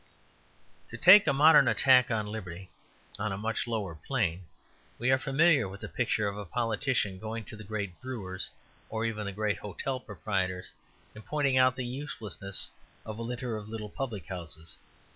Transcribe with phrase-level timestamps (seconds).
[0.89, 2.71] To take a modern attack on liberty,
[3.19, 4.45] on a much lower plane,
[4.97, 8.49] we are familiar with the picture of a politician going to the great brewers,
[8.89, 10.73] or even the great hotel proprietors,
[11.13, 12.71] and pointing out the uselessness
[13.05, 14.75] of a litter of little public houses.